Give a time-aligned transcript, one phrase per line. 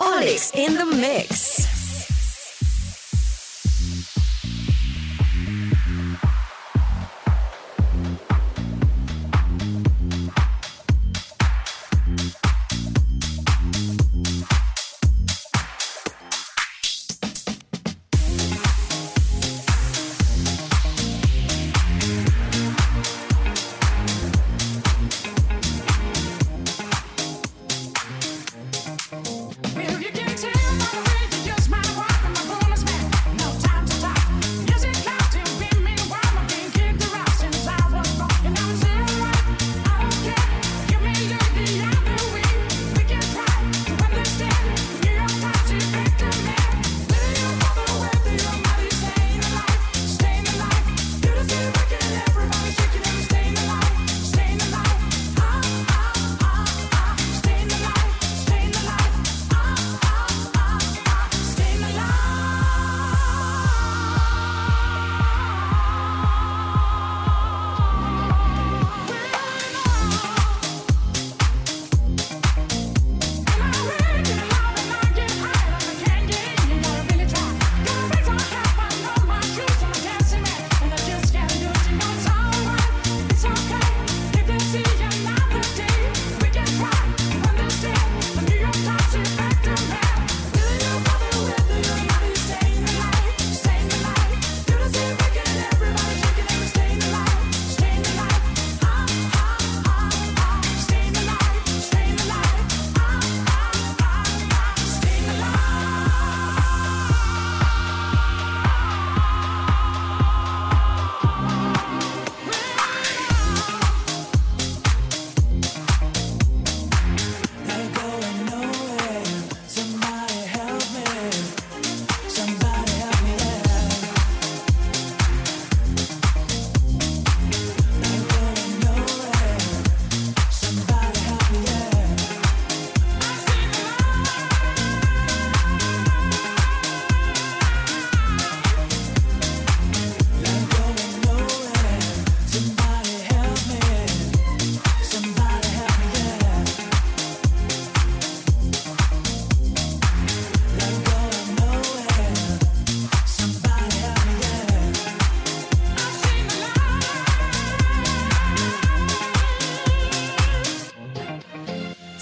[0.00, 1.75] Olix in the mix.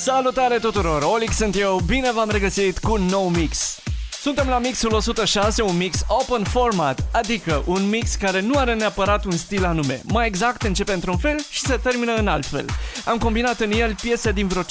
[0.05, 1.03] Salutare tuturor!
[1.03, 3.79] Olix sunt eu, bine v-am regăsit cu un nou mix.
[4.21, 9.25] Suntem la mixul 106, un mix open format, adică un mix care nu are neapărat
[9.25, 10.01] un stil anume.
[10.05, 12.65] Mai exact, începe într-un fel și se termină în alt fel.
[13.05, 14.67] Am combinat în el piese din vreo 5-6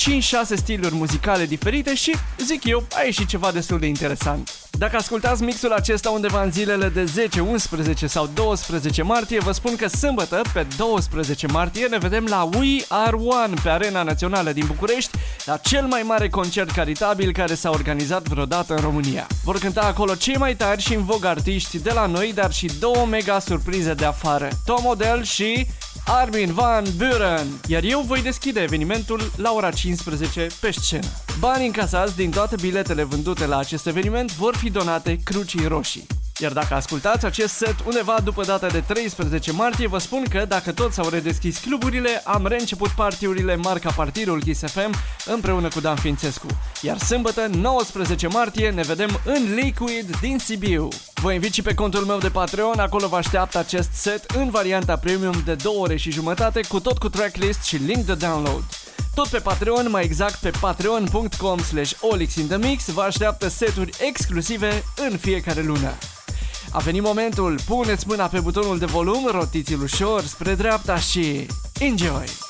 [0.56, 4.62] stiluri muzicale diferite și, zic eu, a ieșit ceva destul de interesant.
[4.78, 9.75] Dacă ascultați mixul acesta undeva în zilele de 10, 11 sau 12 martie, vă spun
[9.75, 14.63] că sâmbătă, pe 12 martie, ne vedem la We Are One pe Arena Națională din
[14.67, 19.28] București, la cel mai mare concert caritabil care s-a organizat vreodată în România.
[19.44, 22.72] Vor cânta acolo cei mai tari și în vog artiști de la noi, dar și
[22.79, 24.47] două mega surprize de afară.
[24.66, 25.67] Tom Odell și
[26.06, 31.08] Armin Van Buren, iar eu voi deschide evenimentul la ora 15 pe scenă.
[31.40, 36.08] Banii încasați din toate biletele vândute la acest eveniment vor fi donate Crucii Roșii.
[36.40, 40.72] Iar dacă ascultați acest set undeva după data de 13 martie, vă spun că dacă
[40.72, 44.94] tot s-au redeschis cluburile, am reînceput partiurile marca Partirul Kiss FM
[45.26, 46.48] împreună cu Dan Fințescu.
[46.82, 50.88] Iar sâmbătă, 19 martie, ne vedem în Liquid din Sibiu.
[51.14, 54.98] Vă invit și pe contul meu de Patreon, acolo vă așteaptă acest set în varianta
[54.98, 58.64] premium de 2 ore și jumătate cu tot cu tracklist și link de download.
[59.16, 65.62] Tot pe Patreon, mai exact pe patreon.com slash olixinthemix, vă așteaptă seturi exclusive în fiecare
[65.62, 65.94] lună.
[66.73, 71.45] A venit momentul, puneți mâna pe butonul de volum, rotiți-l ușor spre dreapta și
[71.79, 72.43] enjoy!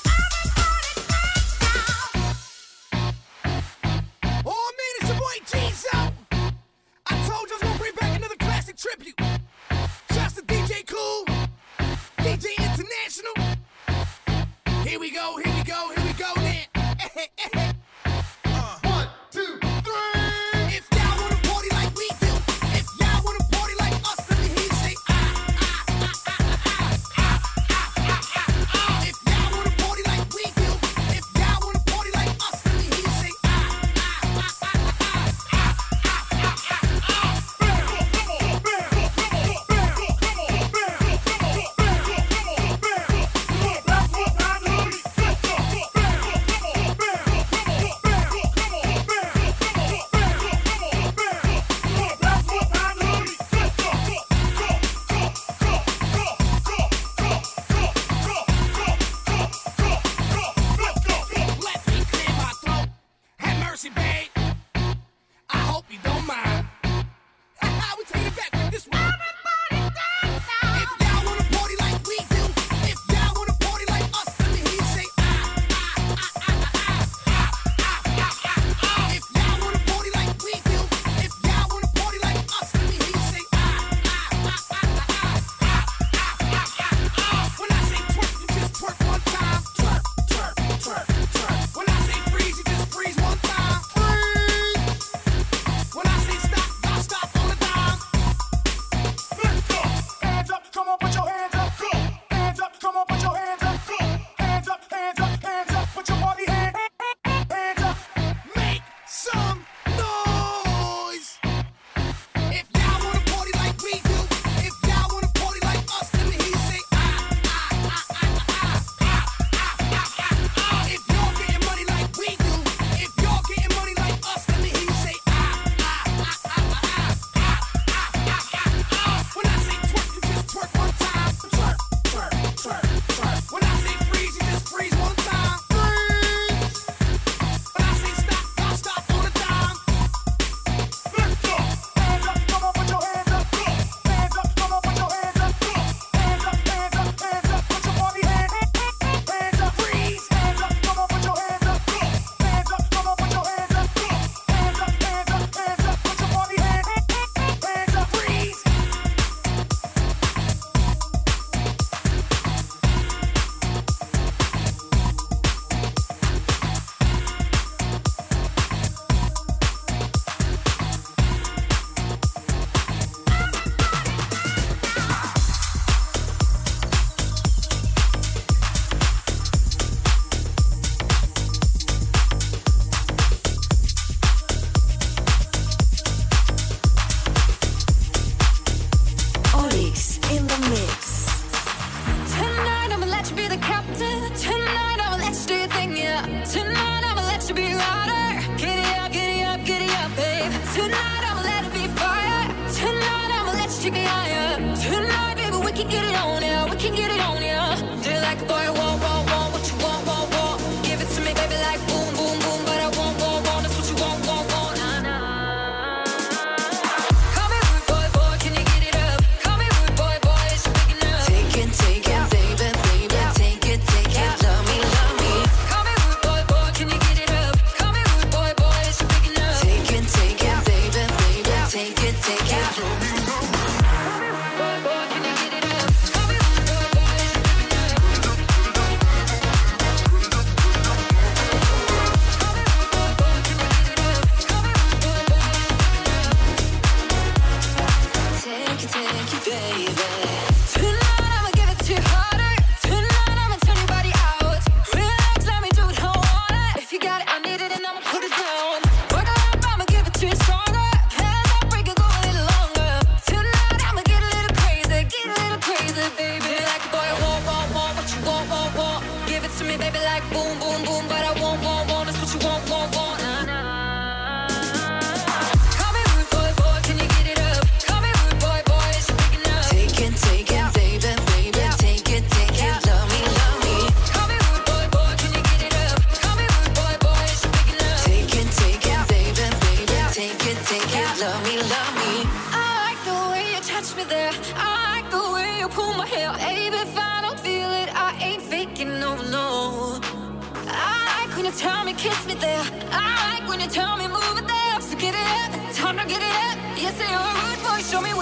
[206.84, 207.33] can get it on.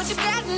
[0.02, 0.51] Onde pega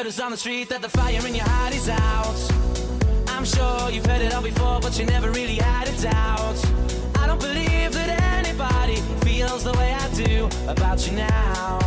[0.00, 2.40] word is on the street that the fire in your heart is out.
[3.28, 6.58] I'm sure you've heard it all before, but you never really had a doubt.
[7.16, 11.78] I don't believe that anybody feels the way I do about you now.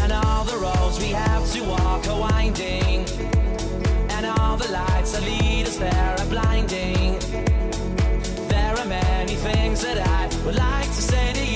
[0.00, 3.04] And all the roads we have to walk are winding,
[4.14, 7.18] and all the lights that lead us there are blinding.
[8.48, 11.49] There are many things that I would like to say to you.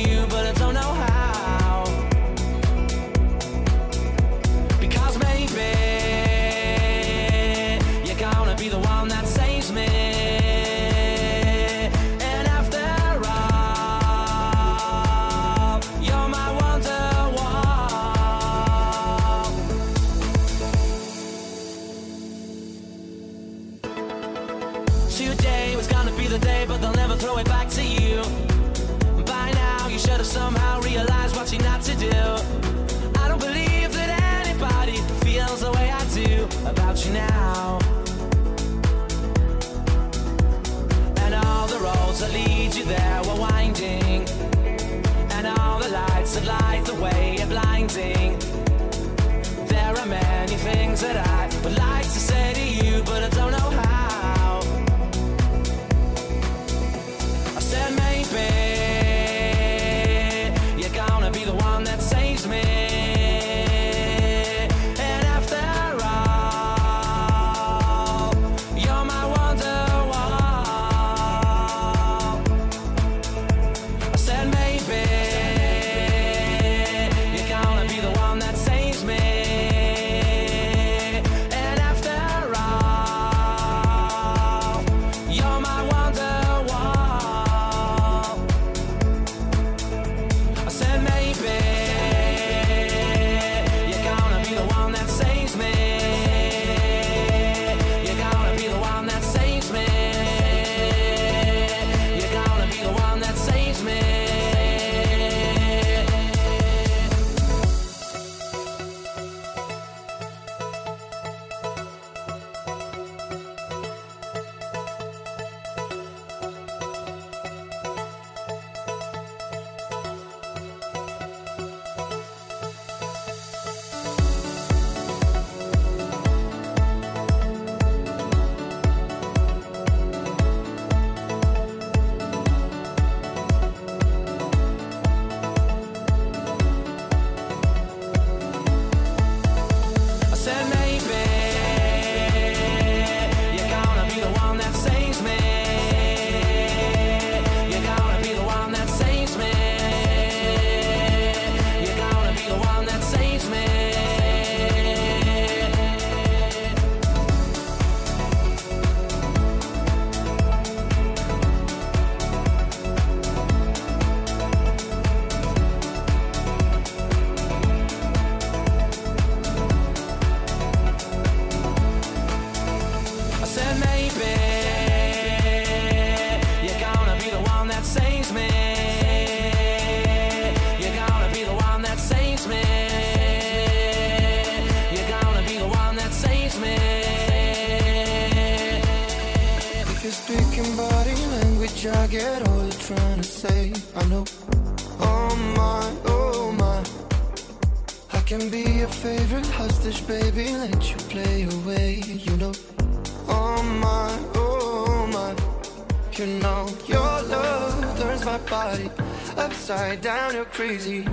[209.74, 211.04] upside down, you're crazy.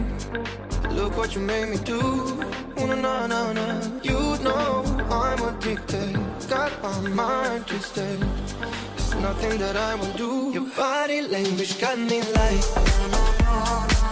[0.92, 2.02] Look what you made me do.
[2.78, 4.00] No, no, no, no.
[4.04, 6.14] You know I'm addicted.
[6.50, 8.20] Got my mind twisted.
[8.20, 10.52] There's nothing that I won't do.
[10.54, 14.11] Your body language got me like.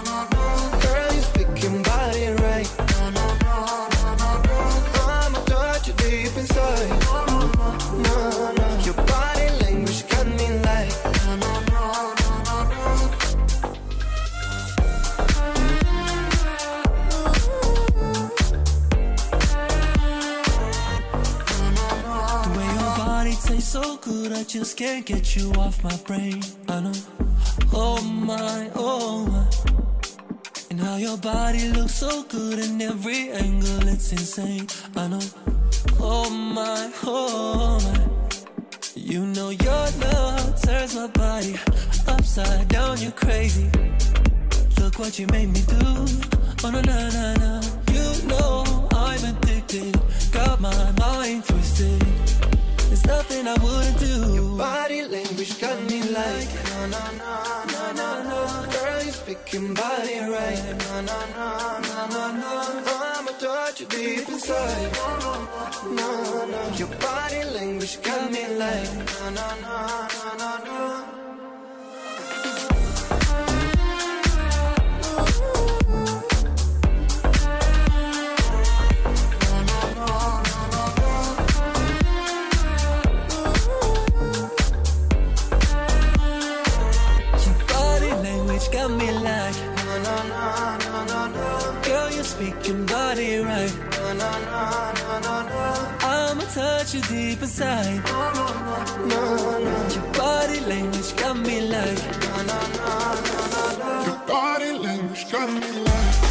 [24.50, 26.42] just can't get you off my brain.
[26.68, 26.92] I know.
[27.72, 29.46] Oh my, oh my.
[30.72, 34.66] And how your body looks so good in every angle, it's insane.
[34.96, 35.20] I know.
[36.00, 38.08] Oh my, oh my.
[38.96, 41.56] You know your love turns my body
[42.08, 43.00] upside down.
[43.00, 43.70] You're crazy.
[44.80, 46.06] Look what you made me do.
[46.64, 47.62] Oh no no no no.
[47.92, 49.96] You know I'm addicted.
[50.32, 52.29] Got my mind twisted.
[52.90, 54.34] There's nothing I wouldn't do.
[54.34, 57.32] Your body language got me like na na na
[57.74, 58.66] na na na.
[58.74, 60.64] Girl, you speaking body right.
[60.90, 61.48] Na na na
[61.88, 62.52] na na na.
[63.20, 64.92] I'ma touch you deep inside.
[65.98, 66.10] Na
[66.54, 66.62] na.
[66.78, 69.76] Your body language got me like na na na
[70.16, 71.19] na na na.
[88.80, 91.82] got me like no no no no no no.
[91.88, 93.74] Girl, you're speaking body right.
[93.98, 94.62] No no no
[95.00, 95.64] no no no.
[96.16, 98.02] I'ma touch you deep inside.
[98.06, 98.78] No no no
[99.12, 99.22] no
[99.66, 99.76] no.
[99.96, 102.92] Your body language got me like no no no
[103.28, 103.92] no no no.
[104.08, 106.29] Your body language got me like.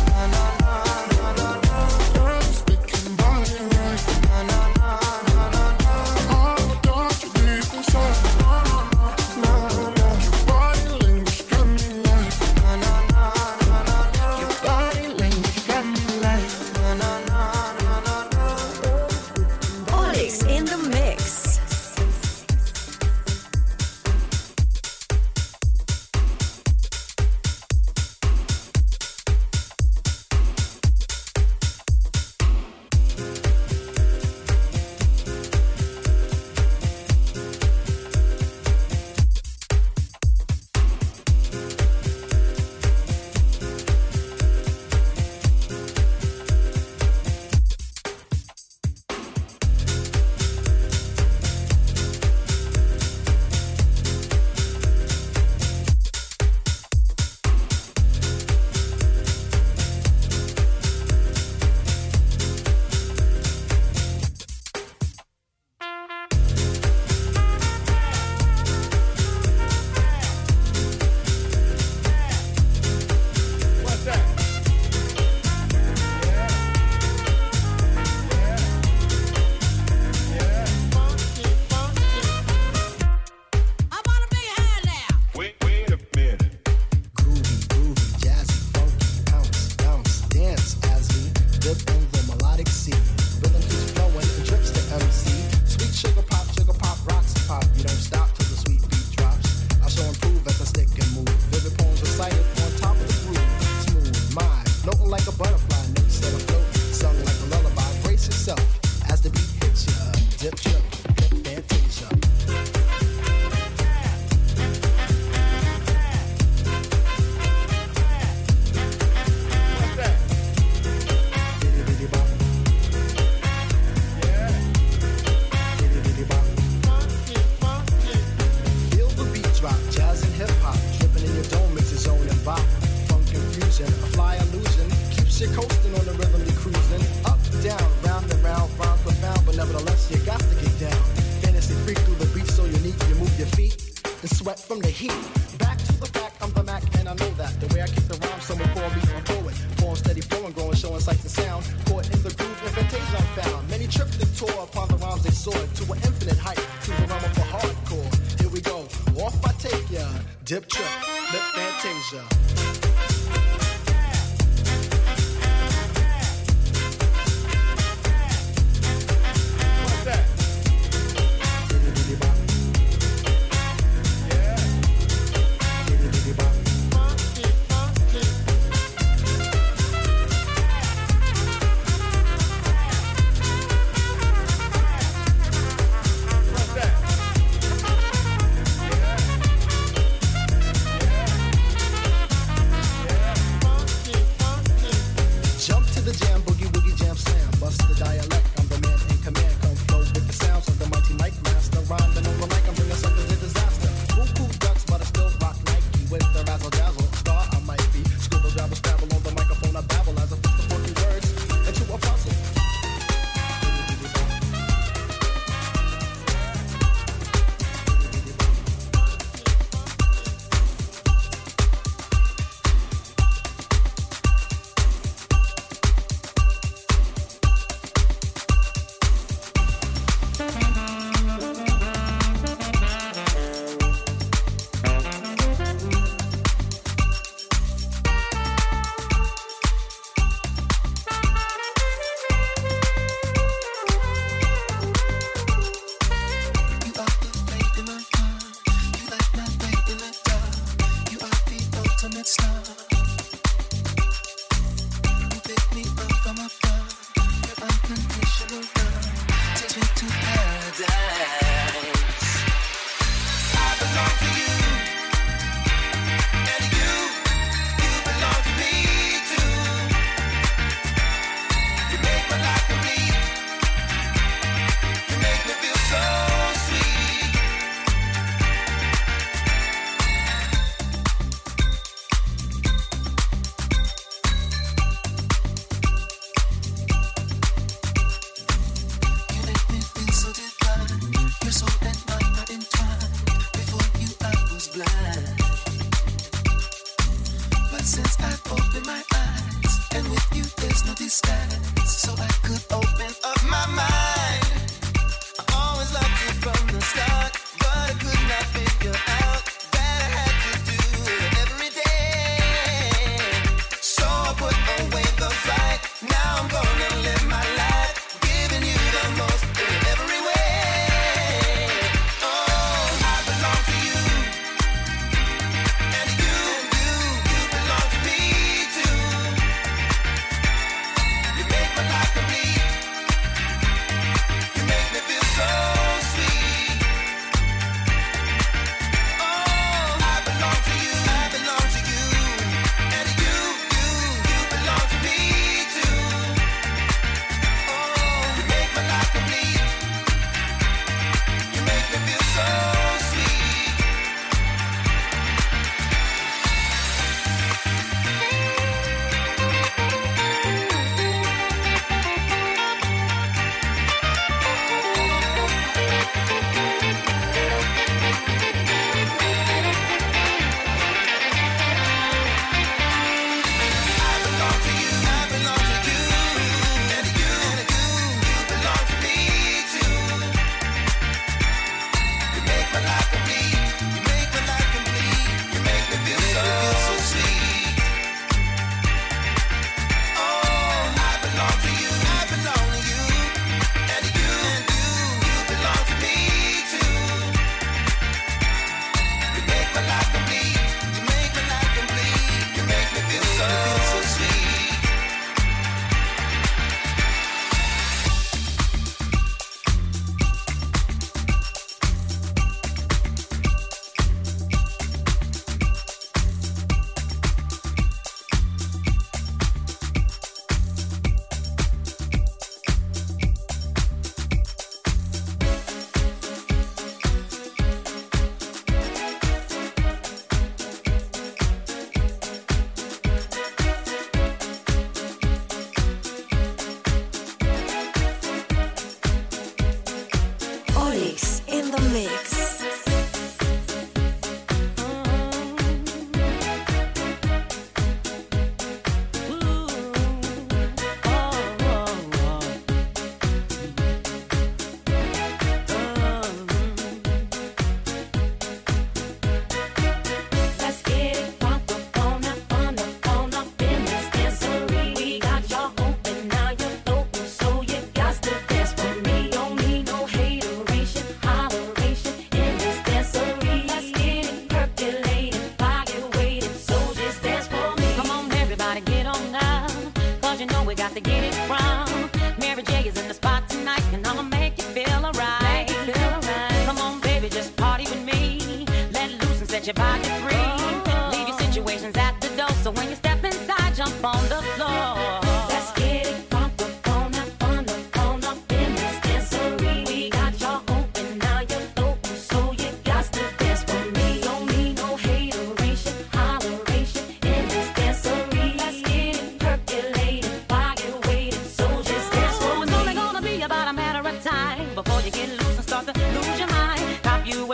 [135.38, 137.07] Keeps you coasting on the rhythm you're cruising.
[137.24, 141.03] Up, down, round and round, rhymes profound, but nevertheless you got to get down.
[141.42, 144.88] Fantasy freak through the beat so unique, you move your feet and sweat from the
[144.88, 145.38] heat.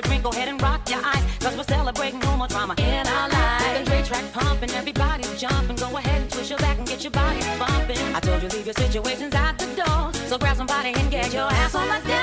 [0.02, 1.22] do drink, go ahead and rock your eyes.
[1.40, 3.78] Cause we're celebrating no more drama in our lives.
[3.78, 5.76] The Dre track pumping, everybody's jumping.
[5.76, 7.98] Go ahead and twist your back and get your body bumping.
[8.14, 10.12] I told you, leave your situations out the door.
[10.28, 12.13] So grab somebody and get your ass on the dance.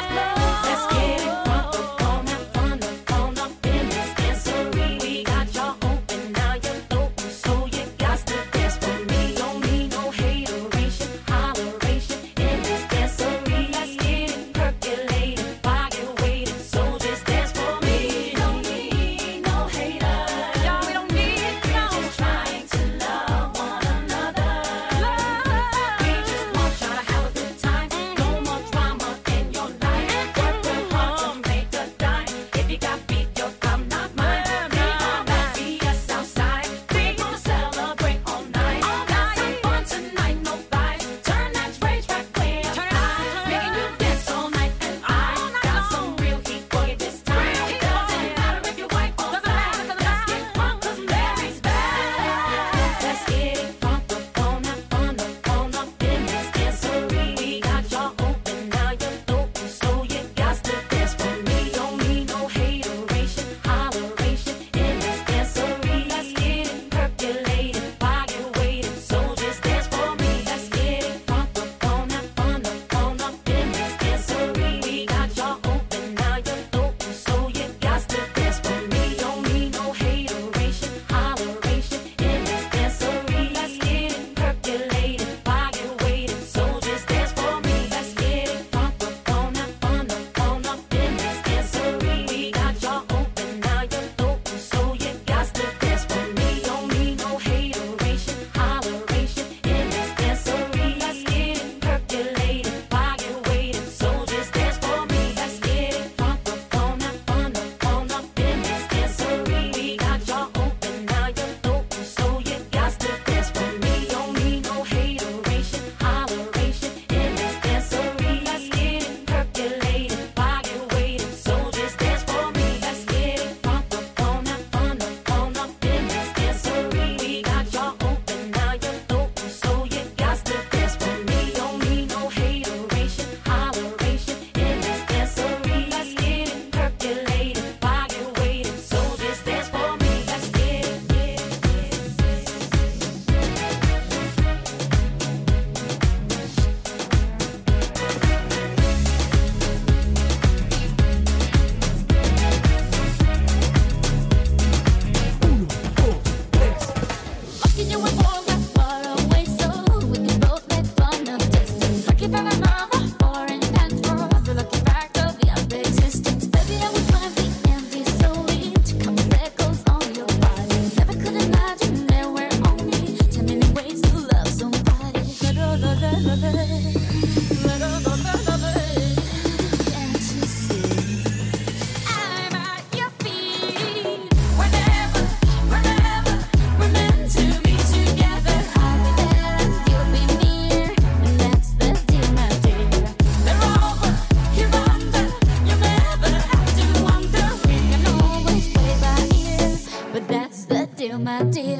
[201.31, 201.79] My dear.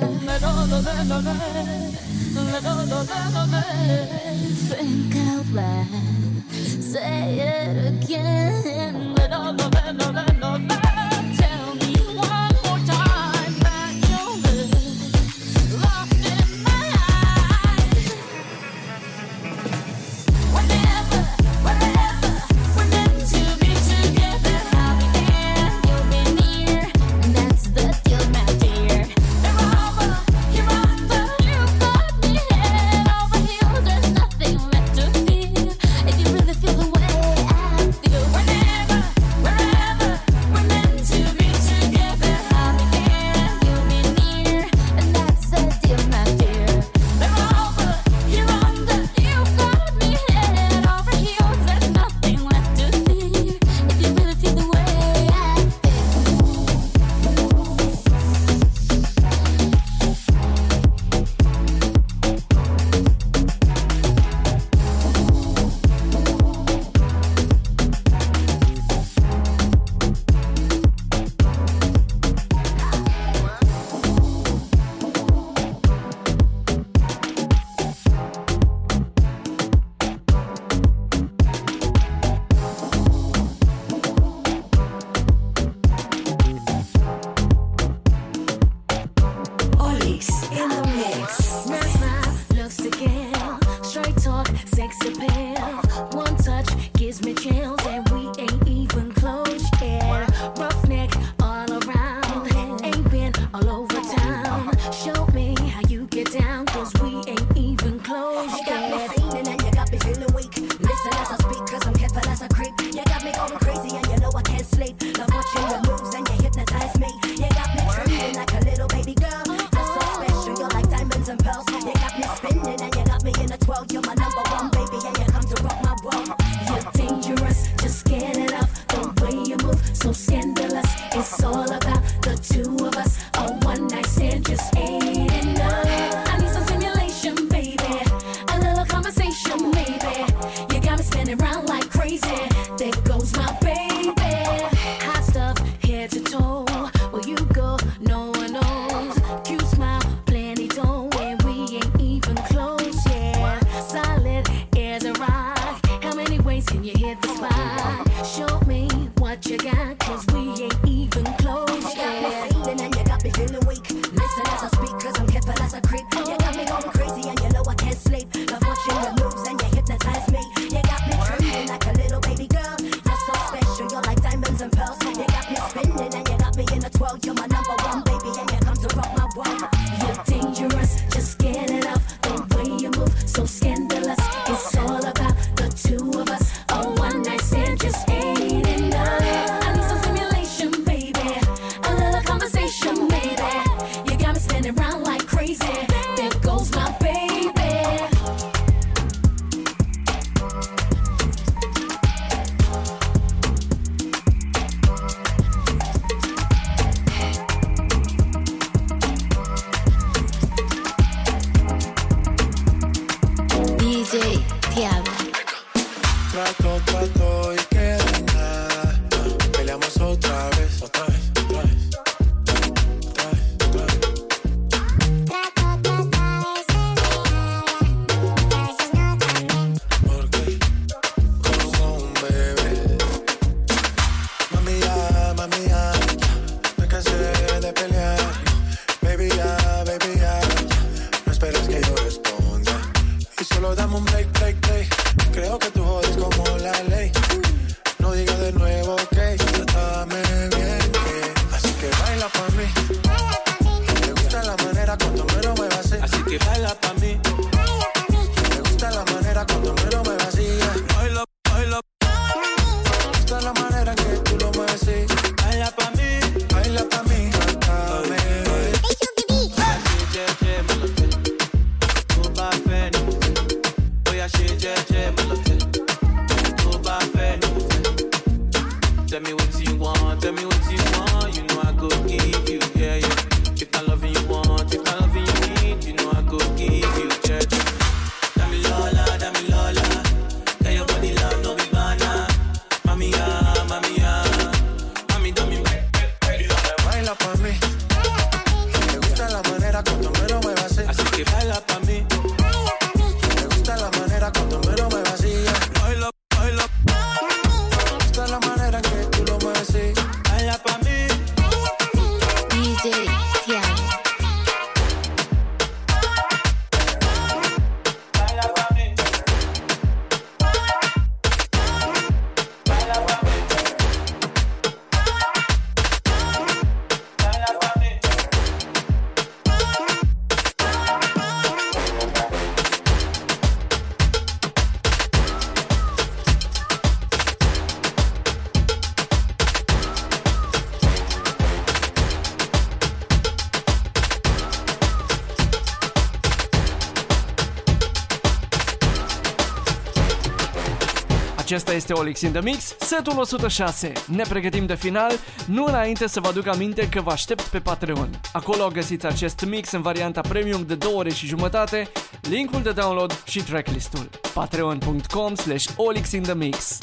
[351.52, 353.92] Acesta este Olix in the Mix, setul 106.
[354.06, 355.12] Ne pregătim de final,
[355.46, 358.10] nu înainte să vă aduc aminte că vă aștept pe Patreon.
[358.34, 361.92] Acolo găsiți acest mix în varianta premium de 2 ore și jumătate,
[362.22, 364.10] linkul de download și tracklistul.
[364.34, 366.78] patreon.com slash Olix in the Mix.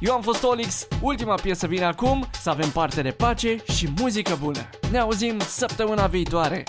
[0.00, 4.38] Eu am fost Olix, ultima piesă vine acum, să avem parte de pace și muzică
[4.42, 4.68] bună.
[4.90, 6.64] Ne auzim săptămâna viitoare.